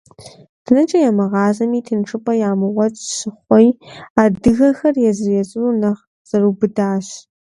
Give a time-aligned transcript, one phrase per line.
[0.63, 3.67] Дэнэкӏэ ямыгъэзами тыншыпӏэ ямыгъуэт щыхъуи,
[4.21, 7.07] адыгэхэр езыр-езырурэ нэхъ зэрыубыдащ.